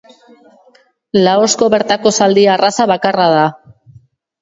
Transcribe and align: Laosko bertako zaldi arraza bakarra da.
Laosko 1.27 1.69
bertako 1.75 2.15
zaldi 2.19 2.49
arraza 2.57 2.91
bakarra 2.97 3.33
da. 3.39 3.49